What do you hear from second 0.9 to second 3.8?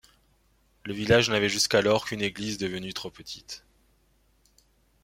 village n'avait jusqu'alors qu'une église devenue trop petite.